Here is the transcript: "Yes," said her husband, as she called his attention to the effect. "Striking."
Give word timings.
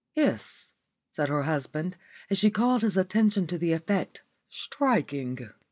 "Yes," 0.15 0.71
said 1.11 1.29
her 1.29 1.43
husband, 1.43 1.95
as 2.31 2.39
she 2.39 2.49
called 2.49 2.81
his 2.81 2.97
attention 2.97 3.45
to 3.45 3.59
the 3.59 3.71
effect. 3.73 4.23
"Striking." 4.49 5.51